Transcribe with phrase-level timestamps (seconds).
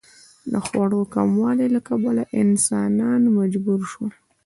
[0.51, 4.11] د خوړو کموالي له کبله انسانان مجبور شول.